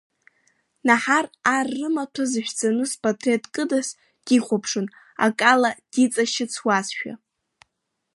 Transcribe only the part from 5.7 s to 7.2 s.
диҵашьыцуазшәа.